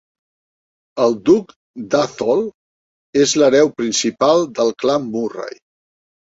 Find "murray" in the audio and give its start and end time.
5.15-5.65